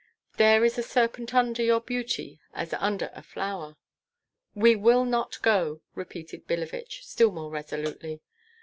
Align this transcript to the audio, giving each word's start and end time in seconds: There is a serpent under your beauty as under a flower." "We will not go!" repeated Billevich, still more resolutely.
There 0.37 0.65
is 0.65 0.79
a 0.79 0.81
serpent 0.81 1.31
under 1.31 1.61
your 1.61 1.79
beauty 1.79 2.39
as 2.55 2.73
under 2.73 3.11
a 3.13 3.21
flower." 3.21 3.75
"We 4.55 4.75
will 4.75 5.05
not 5.05 5.39
go!" 5.43 5.81
repeated 5.93 6.47
Billevich, 6.47 7.03
still 7.05 7.31
more 7.31 7.51
resolutely. 7.51 8.21